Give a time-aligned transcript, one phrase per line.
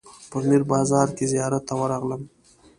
[0.29, 2.21] په میر بازار کې زیارت ته ورغلم.